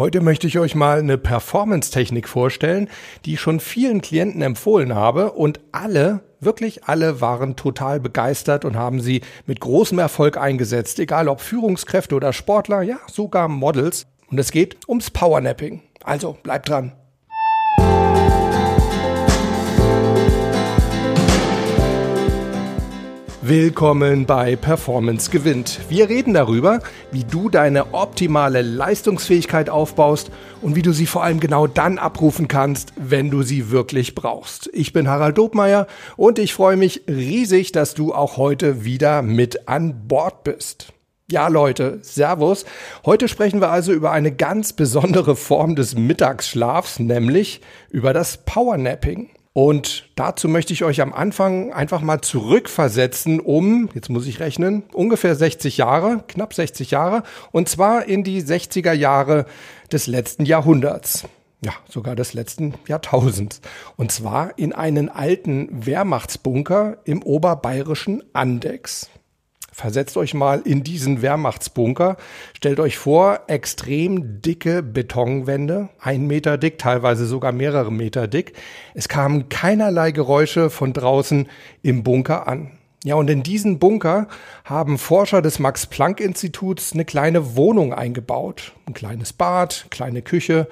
[0.00, 2.88] Heute möchte ich euch mal eine Performance-Technik vorstellen,
[3.26, 8.76] die ich schon vielen Klienten empfohlen habe und alle, wirklich alle waren total begeistert und
[8.76, 14.06] haben sie mit großem Erfolg eingesetzt, egal ob Führungskräfte oder Sportler, ja, sogar Models.
[14.30, 15.82] Und es geht ums Powernapping.
[16.02, 16.92] Also bleibt dran.
[23.42, 25.80] Willkommen bei Performance gewinnt.
[25.88, 26.80] Wir reden darüber,
[27.10, 30.30] wie du deine optimale Leistungsfähigkeit aufbaust
[30.60, 34.68] und wie du sie vor allem genau dann abrufen kannst, wenn du sie wirklich brauchst.
[34.74, 35.86] Ich bin Harald Dobmeier
[36.18, 40.92] und ich freue mich riesig, dass du auch heute wieder mit an Bord bist.
[41.30, 42.66] Ja, Leute, Servus.
[43.06, 49.30] Heute sprechen wir also über eine ganz besondere Form des Mittagsschlafs, nämlich über das Powernapping.
[49.52, 54.84] Und dazu möchte ich euch am Anfang einfach mal zurückversetzen um, jetzt muss ich rechnen,
[54.92, 59.46] ungefähr 60 Jahre, knapp 60 Jahre, und zwar in die 60er Jahre
[59.90, 61.24] des letzten Jahrhunderts.
[61.62, 63.60] Ja, sogar des letzten Jahrtausends.
[63.96, 69.10] Und zwar in einen alten Wehrmachtsbunker im oberbayerischen Andex.
[69.80, 72.18] Versetzt euch mal in diesen Wehrmachtsbunker.
[72.54, 78.52] Stellt euch vor, extrem dicke Betonwände, ein Meter dick, teilweise sogar mehrere Meter dick.
[78.92, 81.48] Es kamen keinerlei Geräusche von draußen
[81.80, 82.72] im Bunker an.
[83.04, 84.28] Ja, und in diesen Bunker
[84.66, 88.72] haben Forscher des Max-Planck-Instituts eine kleine Wohnung eingebaut.
[88.84, 90.68] Ein kleines Bad, kleine Küche.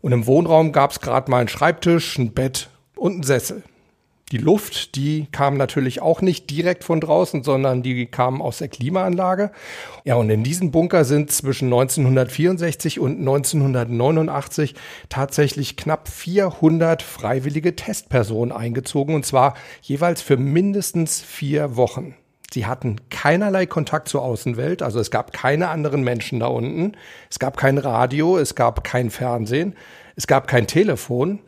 [0.00, 3.62] Und im Wohnraum gab es gerade mal einen Schreibtisch, ein Bett und einen Sessel.
[4.30, 8.68] Die Luft, die kam natürlich auch nicht direkt von draußen, sondern die kam aus der
[8.68, 9.50] Klimaanlage.
[10.04, 14.74] Ja, und in diesen Bunker sind zwischen 1964 und 1989
[15.08, 22.14] tatsächlich knapp 400 freiwillige Testpersonen eingezogen, und zwar jeweils für mindestens vier Wochen.
[22.52, 26.92] Sie hatten keinerlei Kontakt zur Außenwelt, also es gab keine anderen Menschen da unten,
[27.30, 29.74] es gab kein Radio, es gab kein Fernsehen,
[30.16, 31.40] es gab kein Telefon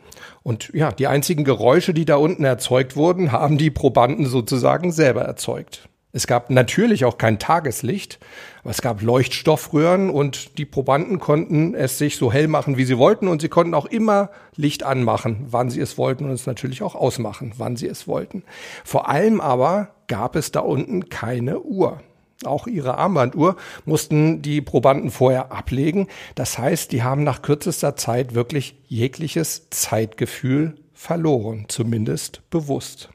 [0.43, 5.21] und ja, die einzigen Geräusche, die da unten erzeugt wurden, haben die Probanden sozusagen selber
[5.21, 5.89] erzeugt.
[6.13, 8.19] Es gab natürlich auch kein Tageslicht,
[8.61, 12.97] aber es gab Leuchtstoffröhren und die Probanden konnten es sich so hell machen, wie sie
[12.97, 16.83] wollten und sie konnten auch immer Licht anmachen, wann sie es wollten und es natürlich
[16.83, 18.43] auch ausmachen, wann sie es wollten.
[18.83, 22.01] Vor allem aber gab es da unten keine Uhr.
[22.43, 26.07] Auch ihre Armbanduhr mussten die Probanden vorher ablegen.
[26.35, 33.09] Das heißt, die haben nach kürzester Zeit wirklich jegliches Zeitgefühl verloren, zumindest bewusst.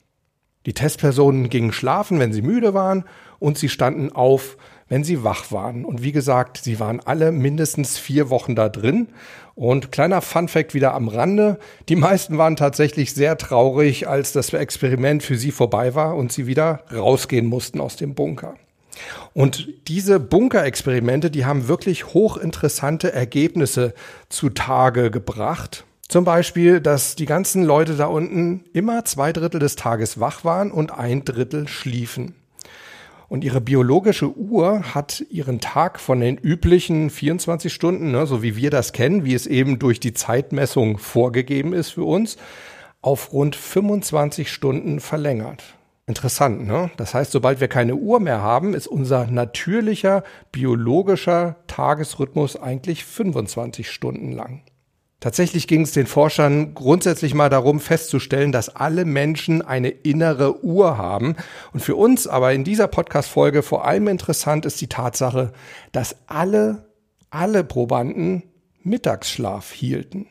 [0.66, 3.04] Die Testpersonen gingen schlafen, wenn sie müde waren,
[3.38, 4.56] und sie standen auf,
[4.88, 5.84] wenn sie wach waren.
[5.84, 9.08] Und wie gesagt, sie waren alle mindestens vier Wochen da drin.
[9.54, 11.58] Und kleiner Funfact wieder am Rande.
[11.88, 16.46] Die meisten waren tatsächlich sehr traurig, als das Experiment für sie vorbei war und sie
[16.46, 18.54] wieder rausgehen mussten aus dem Bunker.
[19.34, 23.94] Und diese Bunkerexperimente, die haben wirklich hochinteressante Ergebnisse
[24.28, 25.84] zutage gebracht.
[26.08, 30.70] Zum Beispiel, dass die ganzen Leute da unten immer zwei Drittel des Tages wach waren
[30.70, 32.34] und ein Drittel schliefen.
[33.28, 38.54] Und ihre biologische Uhr hat ihren Tag von den üblichen 24 Stunden, ne, so wie
[38.54, 42.36] wir das kennen, wie es eben durch die Zeitmessung vorgegeben ist für uns,
[43.02, 45.75] auf rund 25 Stunden verlängert.
[46.08, 46.90] Interessant, ne?
[46.96, 50.22] Das heißt, sobald wir keine Uhr mehr haben, ist unser natürlicher
[50.52, 54.62] biologischer Tagesrhythmus eigentlich 25 Stunden lang.
[55.18, 60.96] Tatsächlich ging es den Forschern grundsätzlich mal darum festzustellen, dass alle Menschen eine innere Uhr
[60.96, 61.34] haben.
[61.72, 65.52] Und für uns aber in dieser Podcast-Folge vor allem interessant ist die Tatsache,
[65.90, 66.86] dass alle,
[67.30, 68.44] alle Probanden
[68.84, 70.28] Mittagsschlaf hielten.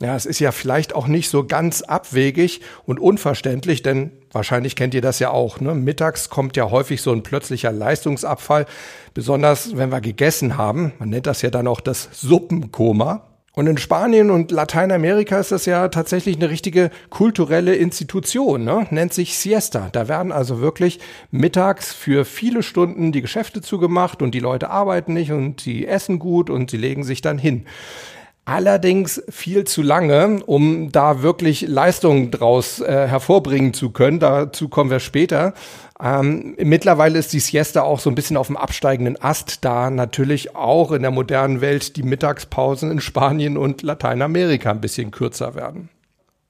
[0.00, 4.94] Ja, es ist ja vielleicht auch nicht so ganz abwegig und unverständlich, denn wahrscheinlich kennt
[4.94, 5.60] ihr das ja auch.
[5.60, 5.74] Ne?
[5.74, 8.66] Mittags kommt ja häufig so ein plötzlicher Leistungsabfall,
[9.12, 10.92] besonders wenn wir gegessen haben.
[11.00, 13.24] Man nennt das ja dann auch das Suppenkoma.
[13.54, 18.86] Und in Spanien und Lateinamerika ist das ja tatsächlich eine richtige kulturelle Institution, ne?
[18.90, 19.88] nennt sich Siesta.
[19.90, 21.00] Da werden also wirklich
[21.32, 26.20] mittags für viele Stunden die Geschäfte zugemacht und die Leute arbeiten nicht und sie essen
[26.20, 27.66] gut und sie legen sich dann hin.
[28.48, 34.20] Allerdings viel zu lange, um da wirklich Leistungen draus äh, hervorbringen zu können.
[34.20, 35.52] Dazu kommen wir später.
[36.02, 40.56] Ähm, mittlerweile ist die Siesta auch so ein bisschen auf dem absteigenden Ast, da natürlich
[40.56, 45.90] auch in der modernen Welt die Mittagspausen in Spanien und Lateinamerika ein bisschen kürzer werden.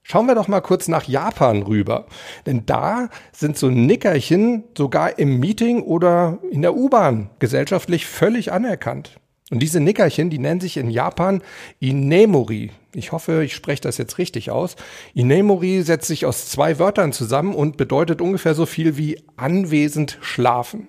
[0.01, 2.05] Schauen wir doch mal kurz nach Japan rüber.
[2.45, 9.19] Denn da sind so Nickerchen sogar im Meeting oder in der U-Bahn gesellschaftlich völlig anerkannt.
[9.51, 11.41] Und diese Nickerchen, die nennen sich in Japan
[11.79, 12.71] Inemori.
[12.93, 14.75] Ich hoffe, ich spreche das jetzt richtig aus.
[15.13, 20.87] Inemori setzt sich aus zwei Wörtern zusammen und bedeutet ungefähr so viel wie anwesend schlafen.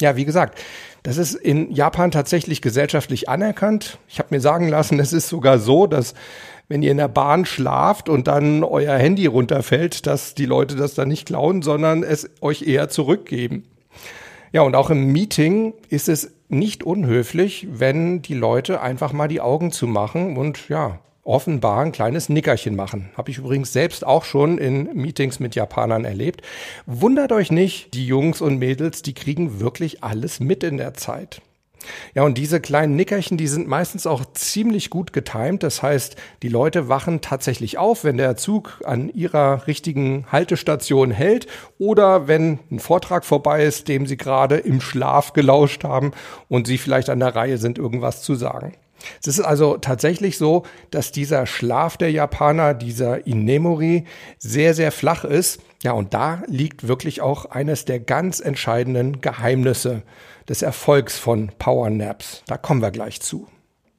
[0.00, 0.58] Ja, wie gesagt,
[1.02, 3.98] das ist in Japan tatsächlich gesellschaftlich anerkannt.
[4.08, 6.14] Ich habe mir sagen lassen, es ist sogar so, dass
[6.68, 10.94] wenn ihr in der Bahn schlaft und dann euer Handy runterfällt, dass die Leute das
[10.94, 13.64] dann nicht klauen, sondern es euch eher zurückgeben.
[14.52, 19.40] Ja, und auch im Meeting ist es nicht unhöflich, wenn die Leute einfach mal die
[19.40, 20.98] Augen zu machen und ja,
[21.28, 23.10] offenbar ein kleines Nickerchen machen.
[23.16, 26.40] Habe ich übrigens selbst auch schon in Meetings mit Japanern erlebt.
[26.86, 31.42] Wundert euch nicht, die Jungs und Mädels, die kriegen wirklich alles mit in der Zeit.
[32.14, 35.62] Ja, und diese kleinen Nickerchen, die sind meistens auch ziemlich gut getimt.
[35.62, 41.46] Das heißt, die Leute wachen tatsächlich auf, wenn der Zug an ihrer richtigen Haltestation hält
[41.78, 46.12] oder wenn ein Vortrag vorbei ist, dem sie gerade im Schlaf gelauscht haben
[46.48, 48.74] und sie vielleicht an der Reihe sind, irgendwas zu sagen.
[49.20, 54.04] Es ist also tatsächlich so, dass dieser Schlaf der Japaner, dieser Inemori,
[54.38, 55.60] sehr, sehr flach ist.
[55.82, 60.02] Ja, und da liegt wirklich auch eines der ganz entscheidenden Geheimnisse
[60.48, 62.42] des Erfolgs von Powernaps.
[62.46, 63.48] Da kommen wir gleich zu.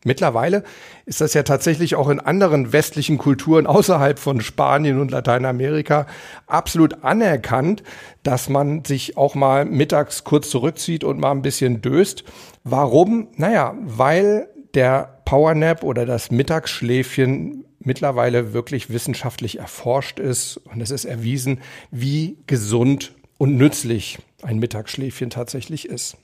[0.05, 0.63] Mittlerweile
[1.05, 6.07] ist das ja tatsächlich auch in anderen westlichen Kulturen außerhalb von Spanien und Lateinamerika
[6.47, 7.83] absolut anerkannt,
[8.23, 12.23] dass man sich auch mal mittags kurz zurückzieht und mal ein bisschen döst.
[12.63, 13.27] Warum?
[13.35, 21.05] Naja, weil der Powernap oder das Mittagsschläfchen mittlerweile wirklich wissenschaftlich erforscht ist und es ist
[21.05, 21.59] erwiesen,
[21.91, 26.17] wie gesund und nützlich ein Mittagsschläfchen tatsächlich ist.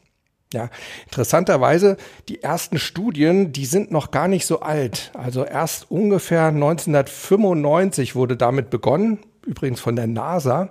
[0.56, 0.70] Ja,
[1.04, 1.98] interessanterweise,
[2.30, 5.12] die ersten Studien, die sind noch gar nicht so alt.
[5.14, 10.70] Also erst ungefähr 1995 wurde damit begonnen, übrigens von der NASA,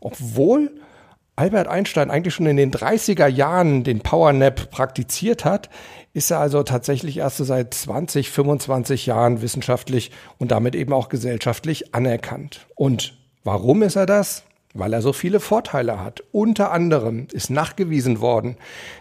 [0.00, 0.70] obwohl
[1.34, 5.70] Albert Einstein eigentlich schon in den 30er Jahren den Powernap praktiziert hat,
[6.12, 11.08] ist er also tatsächlich erst so seit 20, 25 Jahren wissenschaftlich und damit eben auch
[11.08, 12.66] gesellschaftlich anerkannt.
[12.74, 14.44] Und warum ist er das?
[14.78, 16.22] Weil er so viele Vorteile hat.
[16.32, 18.56] Unter anderem ist nachgewiesen worden,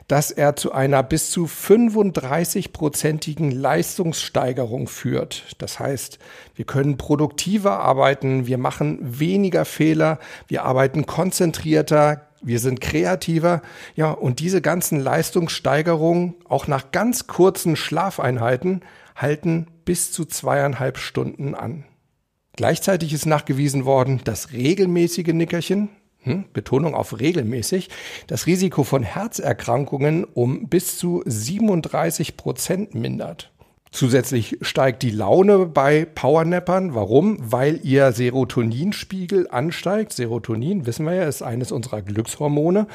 [0.07, 5.55] dass er zu einer bis zu 35-prozentigen Leistungssteigerung führt.
[5.57, 6.19] Das heißt,
[6.55, 13.61] wir können produktiver arbeiten, wir machen weniger Fehler, wir arbeiten konzentrierter, wir sind kreativer.
[13.95, 18.81] Ja, und diese ganzen Leistungssteigerungen, auch nach ganz kurzen Schlafeinheiten,
[19.15, 21.85] halten bis zu zweieinhalb Stunden an.
[22.55, 25.89] Gleichzeitig ist nachgewiesen worden, dass regelmäßige Nickerchen,
[26.21, 27.89] hm, Betonung auf regelmäßig,
[28.27, 33.51] das Risiko von Herzerkrankungen um bis zu 37 Prozent mindert.
[33.95, 36.95] Zusätzlich steigt die Laune bei Powernappern.
[36.95, 37.37] Warum?
[37.39, 40.11] Weil ihr Serotoninspiegel ansteigt.
[40.11, 42.87] Serotonin, wissen wir ja, ist eines unserer Glückshormone.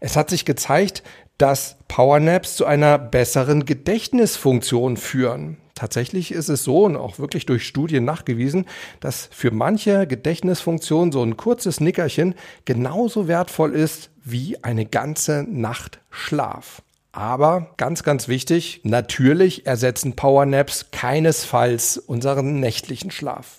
[0.00, 1.02] Es hat sich gezeigt,
[1.38, 5.56] dass Powernaps zu einer besseren Gedächtnisfunktion führen.
[5.82, 8.66] Tatsächlich ist es so und auch wirklich durch Studien nachgewiesen,
[9.00, 15.98] dass für manche Gedächtnisfunktionen so ein kurzes Nickerchen genauso wertvoll ist wie eine ganze Nacht
[16.08, 16.82] Schlaf.
[17.10, 23.58] Aber ganz, ganz wichtig, natürlich ersetzen Powernaps keinesfalls unseren nächtlichen Schlaf.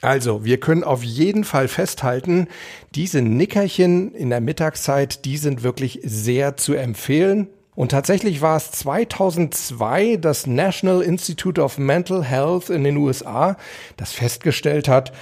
[0.00, 2.48] Also, wir können auf jeden Fall festhalten,
[2.94, 7.48] diese Nickerchen in der Mittagszeit, die sind wirklich sehr zu empfehlen.
[7.80, 13.56] Und tatsächlich war es 2002 das National Institute of Mental Health in den USA,
[13.96, 15.12] das festgestellt hat,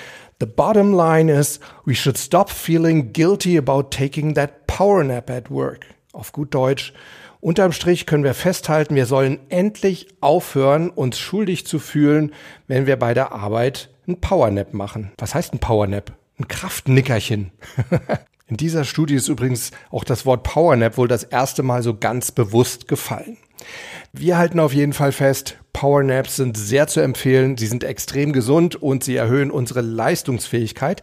[0.41, 5.53] The bottom line is, we should stop feeling guilty about taking that power nap at
[5.53, 5.87] work.
[6.13, 6.93] Auf gut Deutsch,
[7.39, 12.33] Unterm Strich können wir festhalten, wir sollen endlich aufhören, uns schuldig zu fühlen,
[12.67, 15.13] wenn wir bei der Arbeit ein Powernap machen.
[15.19, 16.11] Was heißt ein Powernap?
[16.41, 17.53] Ein Kraftnickerchen.
[18.49, 22.33] In dieser Studie ist übrigens auch das Wort Powernap wohl das erste Mal so ganz
[22.33, 23.37] bewusst gefallen.
[24.15, 28.75] Wir halten auf jeden Fall fest, Powernaps sind sehr zu empfehlen, sie sind extrem gesund
[28.75, 31.03] und sie erhöhen unsere Leistungsfähigkeit.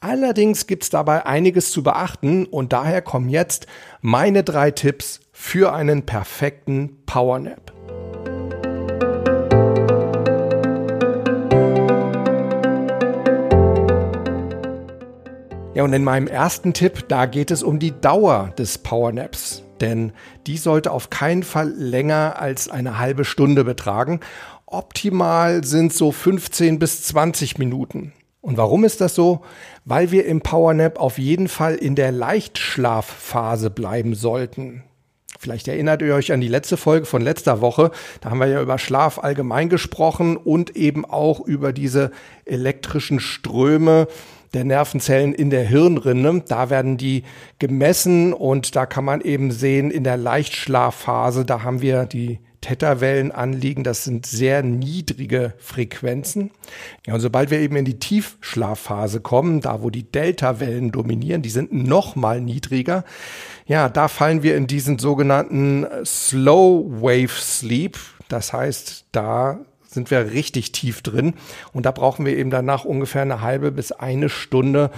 [0.00, 3.66] Allerdings gibt's dabei einiges zu beachten und daher kommen jetzt
[4.00, 7.72] meine drei Tipps für einen perfekten Powernap.
[15.76, 19.62] Ja, und in meinem ersten Tipp, da geht es um die Dauer des Powernaps.
[19.82, 20.12] Denn
[20.46, 24.20] die sollte auf keinen Fall länger als eine halbe Stunde betragen.
[24.64, 28.14] Optimal sind so 15 bis 20 Minuten.
[28.40, 29.42] Und warum ist das so?
[29.84, 34.82] Weil wir im Powernap auf jeden Fall in der Leichtschlafphase bleiben sollten.
[35.38, 37.90] Vielleicht erinnert ihr euch an die letzte Folge von letzter Woche.
[38.22, 42.12] Da haben wir ja über Schlaf allgemein gesprochen und eben auch über diese
[42.46, 44.08] elektrischen Ströme
[44.56, 46.42] der Nervenzellen in der Hirnrinde.
[46.48, 47.22] Da werden die
[47.58, 53.30] gemessen und da kann man eben sehen, in der Leichtschlafphase, da haben wir die Theta-Wellen
[53.30, 53.84] anliegen.
[53.84, 56.50] Das sind sehr niedrige Frequenzen.
[57.06, 61.50] Ja, und sobald wir eben in die Tiefschlafphase kommen, da wo die Delta-Wellen dominieren, die
[61.50, 63.04] sind noch mal niedriger.
[63.66, 67.98] Ja, da fallen wir in diesen sogenannten Slow Wave Sleep.
[68.28, 69.60] Das heißt, da
[69.96, 71.34] sind wir richtig tief drin.
[71.72, 74.90] Und da brauchen wir eben danach ungefähr eine halbe bis eine Stunde,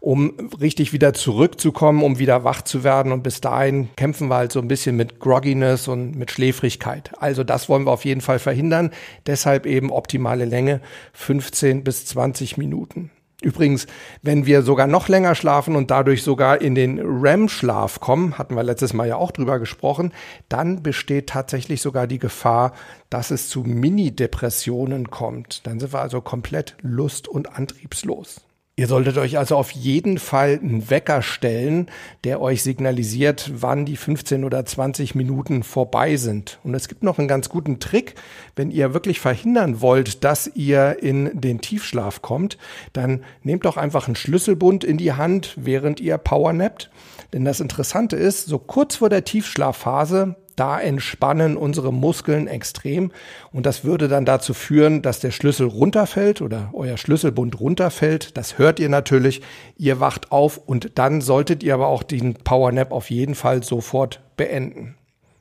[0.00, 3.12] um richtig wieder zurückzukommen, um wieder wach zu werden.
[3.12, 7.12] Und bis dahin kämpfen wir halt so ein bisschen mit Grogginess und mit Schläfrigkeit.
[7.20, 8.90] Also das wollen wir auf jeden Fall verhindern.
[9.26, 10.80] Deshalb eben optimale Länge
[11.12, 13.10] 15 bis 20 Minuten.
[13.42, 13.86] Übrigens,
[14.22, 18.62] wenn wir sogar noch länger schlafen und dadurch sogar in den REM-Schlaf kommen, hatten wir
[18.62, 20.12] letztes Mal ja auch drüber gesprochen,
[20.48, 22.72] dann besteht tatsächlich sogar die Gefahr,
[23.10, 25.66] dass es zu Mini-Depressionen kommt.
[25.66, 28.45] Dann sind wir also komplett lust- und antriebslos.
[28.78, 31.86] Ihr solltet euch also auf jeden Fall einen Wecker stellen,
[32.24, 36.58] der euch signalisiert, wann die 15 oder 20 Minuten vorbei sind.
[36.62, 38.16] Und es gibt noch einen ganz guten Trick.
[38.54, 42.58] Wenn ihr wirklich verhindern wollt, dass ihr in den Tiefschlaf kommt,
[42.92, 46.90] dann nehmt doch einfach einen Schlüsselbund in die Hand, während ihr powernappt.
[47.32, 53.12] Denn das Interessante ist, so kurz vor der Tiefschlafphase da entspannen unsere Muskeln extrem
[53.52, 58.36] und das würde dann dazu führen, dass der Schlüssel runterfällt oder euer Schlüsselbund runterfällt.
[58.36, 59.42] Das hört ihr natürlich.
[59.76, 63.62] Ihr wacht auf und dann solltet ihr aber auch den Power Nap auf jeden Fall
[63.62, 64.96] sofort beenden.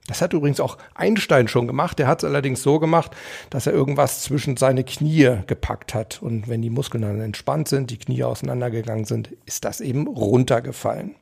[0.08, 1.98] Das hat übrigens auch Einstein schon gemacht.
[1.98, 3.16] Der hat es allerdings so gemacht,
[3.50, 6.22] dass er irgendwas zwischen seine Knie gepackt hat.
[6.22, 11.16] Und wenn die Muskeln dann entspannt sind, die Knie auseinandergegangen sind, ist das eben runtergefallen.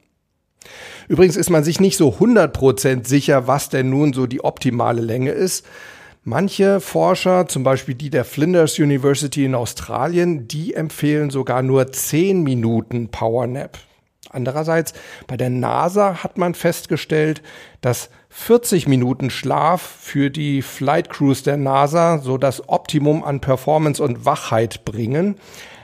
[1.08, 5.32] Übrigens ist man sich nicht so 100% sicher, was denn nun so die optimale Länge
[5.32, 5.65] ist.
[6.24, 12.43] Manche Forscher, zum Beispiel die der Flinders University in Australien, die empfehlen sogar nur 10
[12.43, 13.77] Minuten Power Nap.
[14.29, 14.93] Andererseits
[15.27, 17.43] bei der NASA hat man festgestellt,
[17.82, 24.01] dass 40 Minuten Schlaf für die Flight Crews der NASA so das Optimum an Performance
[24.01, 25.36] und Wachheit bringen.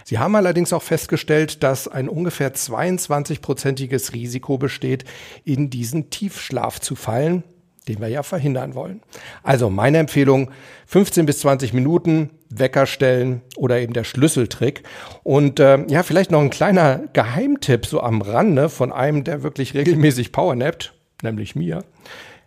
[0.10, 5.04] Sie haben allerdings auch festgestellt, dass ein ungefähr 22-prozentiges Risiko besteht,
[5.46, 7.44] in diesen Tiefschlaf zu fallen,
[7.88, 9.04] den wir ja verhindern wollen.
[9.44, 10.50] Also meine Empfehlung,
[10.88, 14.82] 15 bis 20 Minuten Wecker stellen oder eben der Schlüsseltrick.
[15.22, 19.76] Und äh, ja, vielleicht noch ein kleiner Geheimtipp so am Rande von einem, der wirklich
[19.76, 21.84] regelmäßig powernappt, nämlich mir.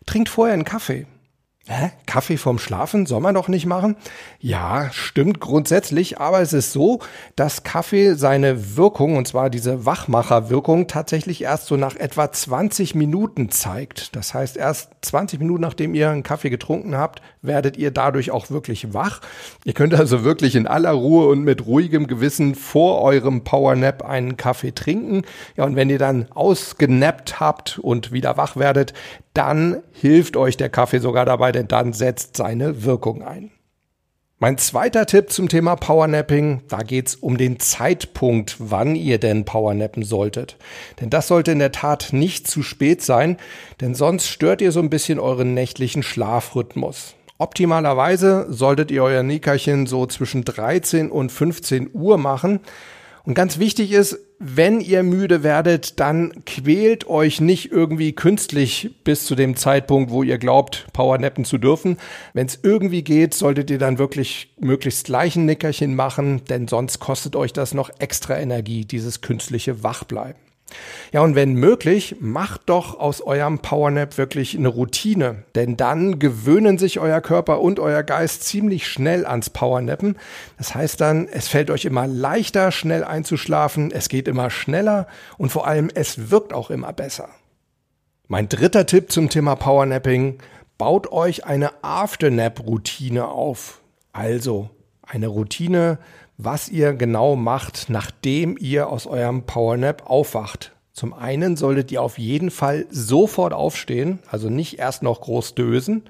[0.05, 1.07] Trinkt vorher einen Kaffee.
[1.69, 1.93] Hä?
[2.07, 3.95] Kaffee vorm Schlafen soll man doch nicht machen?
[4.41, 6.99] Ja, stimmt grundsätzlich, aber es ist so,
[7.37, 13.49] dass Kaffee seine Wirkung, und zwar diese Wachmacherwirkung, tatsächlich erst so nach etwa 20 Minuten
[13.51, 14.17] zeigt.
[14.17, 18.51] Das heißt, erst 20 Minuten nachdem ihr einen Kaffee getrunken habt, werdet ihr dadurch auch
[18.51, 19.21] wirklich wach.
[19.65, 24.37] Ihr könnt also wirklich in aller Ruhe und mit ruhigem Gewissen vor eurem Powernap einen
[24.37, 25.23] Kaffee trinken.
[25.57, 28.95] Ja, und wenn ihr dann ausgenappt habt und wieder wach werdet,
[29.35, 33.51] dann hilft euch der Kaffee sogar dabei, denn dann setzt seine Wirkung ein.
[34.43, 40.03] Mein zweiter Tipp zum Thema Powernapping, da geht's um den Zeitpunkt, wann ihr denn Powernappen
[40.03, 40.57] solltet.
[41.01, 43.37] Denn das sollte in der Tat nicht zu spät sein,
[43.81, 47.15] denn sonst stört ihr so ein bisschen euren nächtlichen Schlafrhythmus.
[47.39, 52.59] Optimalerweise solltet ihr euer Nickerchen so zwischen 13 und 15 Uhr machen.
[53.25, 59.25] Und ganz wichtig ist, wenn ihr müde werdet, dann quält euch nicht irgendwie künstlich bis
[59.25, 61.97] zu dem Zeitpunkt, wo ihr glaubt, powernappen zu dürfen.
[62.35, 66.99] Wenn es irgendwie geht, solltet ihr dann wirklich möglichst gleich ein Nickerchen machen, denn sonst
[66.99, 70.52] kostet euch das noch extra Energie, dieses künstliche Wachbleiben.
[71.13, 76.79] Ja, und wenn möglich, macht doch aus eurem Powernap wirklich eine Routine, denn dann gewöhnen
[76.79, 80.17] sich euer Körper und euer Geist ziemlich schnell ans Powernappen.
[80.59, 85.07] Das heißt dann, es fällt euch immer leichter, schnell einzuschlafen, es geht immer schneller
[85.39, 87.29] und vor allem, es wirkt auch immer besser.
[88.29, 90.39] Mein dritter Tipp zum Thema Powernapping,
[90.79, 93.81] baut euch eine Afternap-Routine auf.
[94.13, 94.71] Also
[95.03, 95.99] eine Routine,
[96.37, 100.73] was ihr genau macht, nachdem ihr aus eurem Powernap aufwacht.
[100.93, 106.03] Zum einen solltet ihr auf jeden Fall sofort aufstehen, also nicht erst noch groß dösen.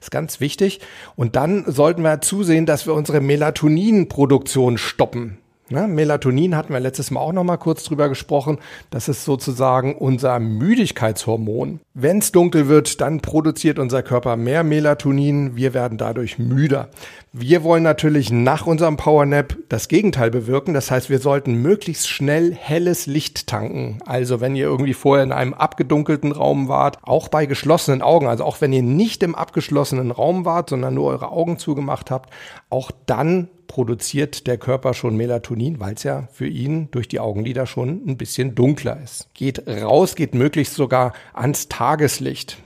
[0.00, 0.80] Ist ganz wichtig.
[1.16, 5.38] Und dann sollten wir zusehen, dass wir unsere Melatoninproduktion stoppen.
[5.70, 8.58] Ne, Melatonin hatten wir letztes Mal auch noch mal kurz drüber gesprochen.
[8.88, 11.80] Das ist sozusagen unser Müdigkeitshormon.
[11.92, 15.56] Wenn es dunkel wird, dann produziert unser Körper mehr Melatonin.
[15.56, 16.88] Wir werden dadurch müder.
[17.34, 20.72] Wir wollen natürlich nach unserem Powernap das Gegenteil bewirken.
[20.72, 23.98] Das heißt, wir sollten möglichst schnell helles Licht tanken.
[24.06, 28.44] Also wenn ihr irgendwie vorher in einem abgedunkelten Raum wart, auch bei geschlossenen Augen, also
[28.44, 32.30] auch wenn ihr nicht im abgeschlossenen Raum wart, sondern nur eure Augen zugemacht habt,
[32.70, 37.66] auch dann produziert der Körper schon Melatonin, weil es ja für ihn durch die Augenlider
[37.66, 39.28] schon ein bisschen dunkler ist.
[39.34, 42.58] Geht raus, geht möglichst sogar ans Tageslicht.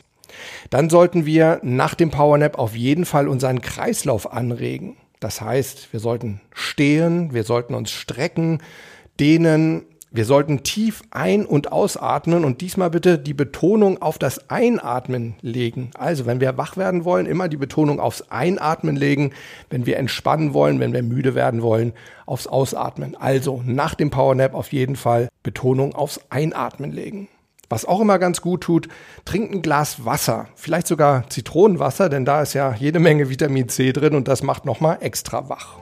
[0.71, 4.97] Dann sollten wir nach dem Powernap auf jeden Fall unseren Kreislauf anregen.
[5.21, 8.63] Das heißt, wir sollten stehen, wir sollten uns strecken,
[9.21, 15.35] dehnen, wir sollten tief ein- und ausatmen und diesmal bitte die Betonung auf das Einatmen
[15.41, 15.91] legen.
[15.95, 19.33] Also, wenn wir wach werden wollen, immer die Betonung aufs Einatmen legen.
[19.71, 21.95] Wenn wir entspannen wollen, wenn wir müde werden wollen,
[22.27, 23.17] aufs Ausatmen.
[23.17, 27.29] Also, nach dem Powernap auf jeden Fall Betonung aufs Einatmen legen.
[27.71, 28.89] Was auch immer ganz gut tut,
[29.25, 30.49] trinkt ein Glas Wasser.
[30.57, 34.67] Vielleicht sogar Zitronenwasser, denn da ist ja jede Menge Vitamin C drin und das macht
[34.67, 35.79] nochmal extra wach.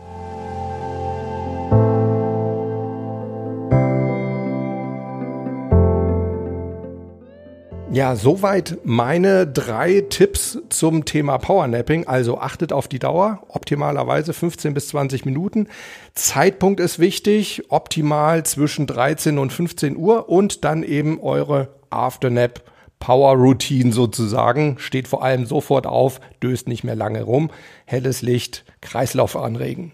[8.01, 12.07] Ja, soweit meine drei Tipps zum Thema Powernapping.
[12.07, 15.69] Also achtet auf die Dauer, optimalerweise 15 bis 20 Minuten.
[16.15, 22.63] Zeitpunkt ist wichtig, optimal zwischen 13 und 15 Uhr und dann eben eure Afternap
[23.01, 24.77] Power Routine sozusagen.
[24.79, 27.51] Steht vor allem sofort auf, döst nicht mehr lange rum.
[27.85, 29.93] Helles Licht, Kreislauf anregen.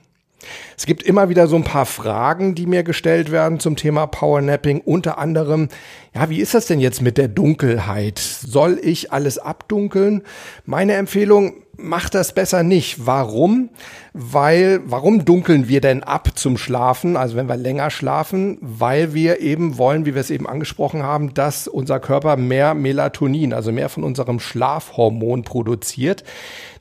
[0.77, 4.81] Es gibt immer wieder so ein paar Fragen, die mir gestellt werden zum Thema Powernapping.
[4.81, 5.69] Unter anderem,
[6.15, 8.19] ja, wie ist das denn jetzt mit der Dunkelheit?
[8.19, 10.23] Soll ich alles abdunkeln?
[10.65, 13.07] Meine Empfehlung, macht das besser nicht.
[13.07, 13.71] Warum?
[14.13, 17.17] Weil, warum dunkeln wir denn ab zum Schlafen?
[17.17, 21.35] Also wenn wir länger schlafen, weil wir eben wollen, wie wir es eben angesprochen haben,
[21.35, 26.25] dass unser Körper mehr Melatonin, also mehr von unserem Schlafhormon produziert.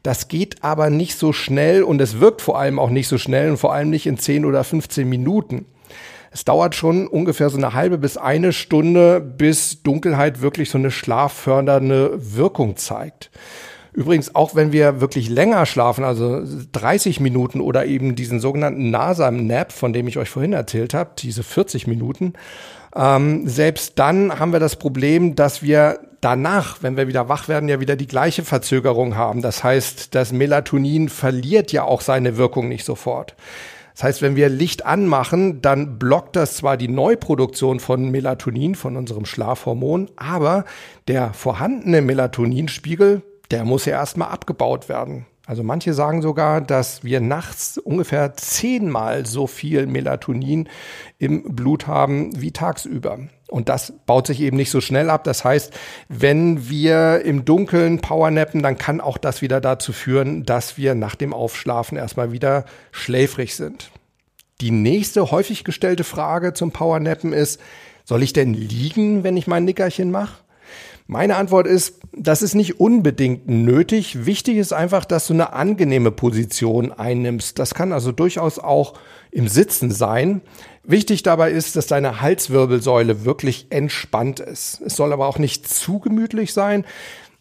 [0.03, 3.51] Das geht aber nicht so schnell und es wirkt vor allem auch nicht so schnell
[3.51, 5.65] und vor allem nicht in 10 oder 15 Minuten.
[6.31, 10.91] Es dauert schon ungefähr so eine halbe bis eine Stunde, bis Dunkelheit wirklich so eine
[10.91, 13.31] schlaffördernde Wirkung zeigt.
[13.95, 19.71] Übrigens, auch wenn wir wirklich länger schlafen, also 30 Minuten oder eben diesen sogenannten NASA-Nap,
[19.71, 22.33] von dem ich euch vorhin erzählt habe, diese 40 Minuten,
[22.93, 27.69] ähm, selbst dann haben wir das Problem, dass wir danach, wenn wir wieder wach werden,
[27.69, 29.41] ja wieder die gleiche Verzögerung haben.
[29.41, 33.33] Das heißt, das Melatonin verliert ja auch seine Wirkung nicht sofort.
[33.93, 38.97] Das heißt, wenn wir Licht anmachen, dann blockt das zwar die Neuproduktion von Melatonin, von
[38.97, 40.65] unserem Schlafhormon, aber
[41.07, 43.21] der vorhandene Melatoninspiegel,
[43.51, 45.25] der muss ja erstmal abgebaut werden.
[45.47, 50.67] Also manche sagen sogar, dass wir nachts ungefähr zehnmal so viel Melatonin
[51.19, 53.19] im Blut haben wie tagsüber.
[53.47, 55.23] Und das baut sich eben nicht so schnell ab.
[55.23, 55.71] Das heißt,
[56.09, 61.13] wenn wir im Dunkeln Powernappen, dann kann auch das wieder dazu führen, dass wir nach
[61.13, 63.91] dem Aufschlafen erstmal wieder schläfrig sind.
[64.61, 67.61] Die nächste häufig gestellte Frage zum Powernappen ist,
[68.03, 70.39] soll ich denn liegen, wenn ich mein Nickerchen mache?
[71.07, 74.25] Meine Antwort ist, das ist nicht unbedingt nötig.
[74.25, 77.59] Wichtig ist einfach, dass du eine angenehme Position einnimmst.
[77.59, 78.93] Das kann also durchaus auch
[79.31, 80.41] im Sitzen sein.
[80.83, 84.81] Wichtig dabei ist, dass deine Halswirbelsäule wirklich entspannt ist.
[84.85, 86.85] Es soll aber auch nicht zu gemütlich sein,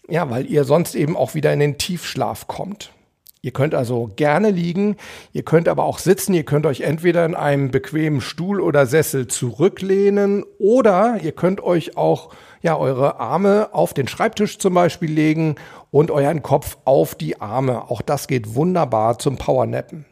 [0.09, 2.91] ja, weil ihr sonst eben auch wieder in den Tiefschlaf kommt.
[3.45, 4.97] Ihr könnt also gerne liegen,
[5.35, 9.27] ihr könnt aber auch sitzen, ihr könnt euch entweder in einem bequemen Stuhl oder Sessel
[9.27, 15.57] zurücklehnen oder ihr könnt euch auch ja eure Arme auf den Schreibtisch zum Beispiel legen
[15.91, 17.91] und euren Kopf auf die Arme.
[17.91, 20.07] Auch das geht wunderbar zum Powernappen.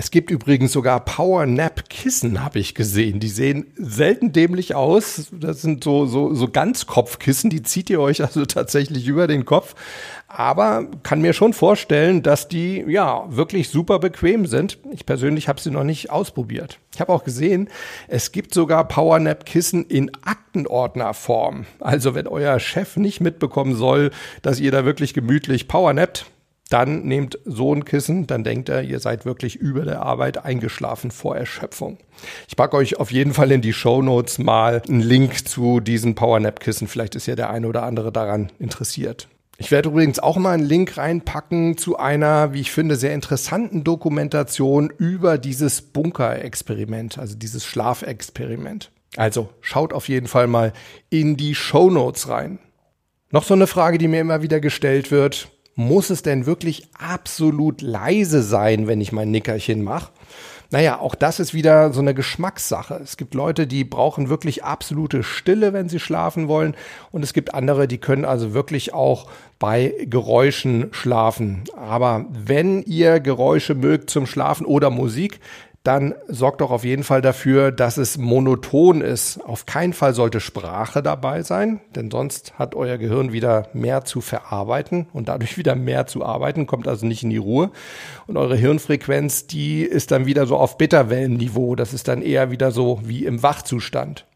[0.00, 3.18] Es gibt übrigens sogar Power Nap Kissen, habe ich gesehen.
[3.18, 5.26] Die sehen selten dämlich aus.
[5.32, 9.74] Das sind so, so, so Ganzkopfkissen, die zieht ihr euch also tatsächlich über den Kopf.
[10.28, 14.78] Aber kann mir schon vorstellen, dass die ja wirklich super bequem sind.
[14.92, 16.78] Ich persönlich habe sie noch nicht ausprobiert.
[16.94, 17.68] Ich habe auch gesehen,
[18.06, 21.66] es gibt sogar Power Nap Kissen in Aktenordnerform.
[21.80, 26.26] Also wenn euer Chef nicht mitbekommen soll, dass ihr da wirklich gemütlich Power nappt,
[26.70, 31.10] dann nehmt so ein Kissen, dann denkt er, ihr seid wirklich über der Arbeit eingeschlafen
[31.10, 31.98] vor Erschöpfung.
[32.46, 36.14] Ich packe euch auf jeden Fall in die Show Notes mal einen Link zu diesen
[36.14, 36.86] Powernap-Kissen.
[36.86, 39.28] Vielleicht ist ja der eine oder andere daran interessiert.
[39.56, 43.82] Ich werde übrigens auch mal einen Link reinpacken zu einer, wie ich finde, sehr interessanten
[43.82, 48.92] Dokumentation über dieses Bunker-Experiment, also dieses Schlafexperiment.
[49.16, 50.72] Also schaut auf jeden Fall mal
[51.10, 52.58] in die Show Notes rein.
[53.30, 55.48] Noch so eine Frage, die mir immer wieder gestellt wird
[55.78, 60.10] muss es denn wirklich absolut leise sein, wenn ich mein Nickerchen mache?
[60.70, 63.00] Naja, auch das ist wieder so eine Geschmackssache.
[63.02, 66.74] Es gibt Leute, die brauchen wirklich absolute Stille, wenn sie schlafen wollen.
[67.12, 71.62] Und es gibt andere, die können also wirklich auch bei Geräuschen schlafen.
[71.76, 75.38] Aber wenn ihr Geräusche mögt zum Schlafen oder Musik,
[75.88, 79.40] dann sorgt doch auf jeden Fall dafür, dass es monoton ist.
[79.42, 84.20] Auf keinen Fall sollte Sprache dabei sein, denn sonst hat euer Gehirn wieder mehr zu
[84.20, 87.70] verarbeiten und dadurch wieder mehr zu arbeiten, kommt also nicht in die Ruhe.
[88.26, 91.74] Und eure Hirnfrequenz, die ist dann wieder so auf Bitterwellenniveau.
[91.74, 94.26] Das ist dann eher wieder so wie im Wachzustand.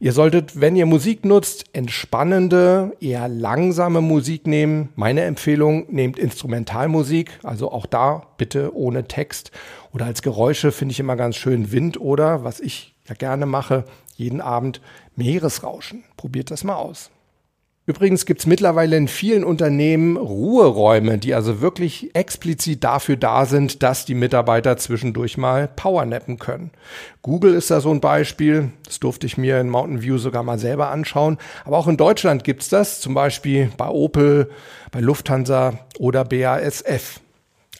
[0.00, 4.88] Ihr solltet, wenn ihr Musik nutzt, entspannende, eher langsame Musik nehmen.
[4.96, 9.52] Meine Empfehlung, nehmt Instrumentalmusik, also auch da bitte ohne Text.
[9.92, 13.84] Oder als Geräusche finde ich immer ganz schön Wind oder, was ich ja gerne mache,
[14.16, 14.80] jeden Abend
[15.16, 16.04] Meeresrauschen.
[16.16, 17.10] Probiert das mal aus.
[17.86, 23.82] Übrigens gibt es mittlerweile in vielen Unternehmen Ruheräume, die also wirklich explizit dafür da sind,
[23.82, 26.70] dass die Mitarbeiter zwischendurch mal powernappen können.
[27.20, 28.70] Google ist da so ein Beispiel.
[28.86, 31.36] Das durfte ich mir in Mountain View sogar mal selber anschauen.
[31.66, 34.50] Aber auch in Deutschland gibt's das, zum Beispiel bei Opel,
[34.90, 37.20] bei Lufthansa oder BASF.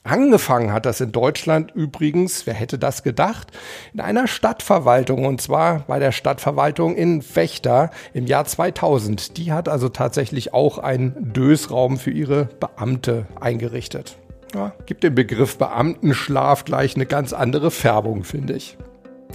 [0.05, 3.47] Angefangen hat das in Deutschland übrigens, wer hätte das gedacht,
[3.91, 9.35] in einer Stadtverwaltung und zwar bei der Stadtverwaltung in Wächter im Jahr 2000.
[9.37, 14.15] Die hat also tatsächlich auch einen Dösraum für ihre Beamte eingerichtet.
[14.53, 18.77] Ja, gibt dem Begriff Beamtenschlaf gleich eine ganz andere Färbung, finde ich.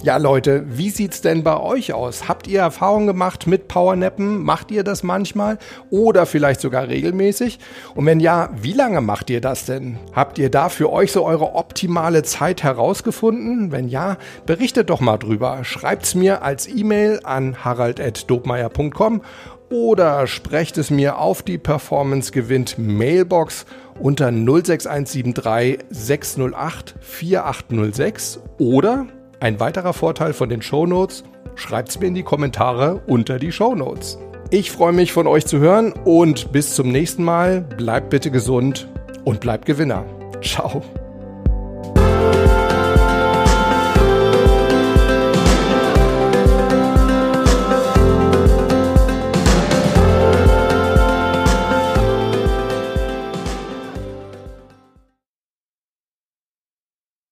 [0.03, 2.27] Ja, Leute, wie sieht's denn bei euch aus?
[2.27, 4.41] Habt ihr Erfahrungen gemacht mit Powernappen?
[4.41, 5.59] Macht ihr das manchmal
[5.91, 7.59] oder vielleicht sogar regelmäßig?
[7.93, 9.99] Und wenn ja, wie lange macht ihr das denn?
[10.11, 13.71] Habt ihr da für euch so eure optimale Zeit herausgefunden?
[13.71, 15.63] Wenn ja, berichtet doch mal drüber.
[15.63, 19.21] Schreibt's mir als E-Mail an harald@dobmeier.com
[19.69, 23.67] oder sprecht es mir auf die Performance gewinnt Mailbox
[23.99, 29.05] unter 06173 608 4806 oder
[29.41, 31.23] ein weiterer Vorteil von den Show Notes:
[31.55, 34.17] schreibt's mir in die Kommentare unter die Show Notes.
[34.51, 37.61] Ich freue mich von euch zu hören und bis zum nächsten Mal.
[37.61, 38.87] Bleibt bitte gesund
[39.25, 40.05] und bleibt Gewinner.
[40.41, 40.81] Ciao.